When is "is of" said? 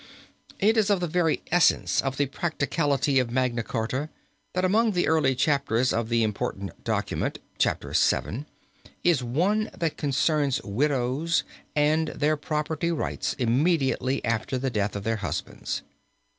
0.77-0.99